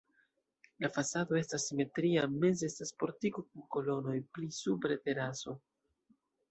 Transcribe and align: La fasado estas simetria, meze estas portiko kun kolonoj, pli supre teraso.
La 0.85 0.89
fasado 0.95 1.37
estas 1.41 1.67
simetria, 1.71 2.25
meze 2.45 2.71
estas 2.73 2.95
portiko 3.03 3.47
kun 3.51 3.69
kolonoj, 3.77 4.19
pli 4.39 4.53
supre 4.63 5.03
teraso. 5.09 5.59